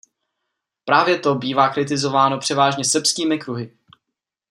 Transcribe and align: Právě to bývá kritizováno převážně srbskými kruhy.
Právě 0.85 1.19
to 1.19 1.35
bývá 1.35 1.69
kritizováno 1.69 2.37
převážně 2.39 2.85
srbskými 2.85 3.37
kruhy. 3.39 3.77